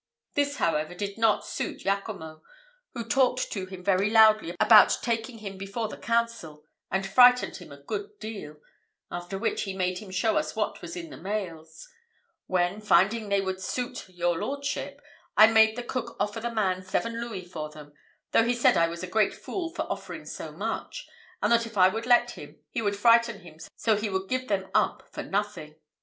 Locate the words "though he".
18.31-18.55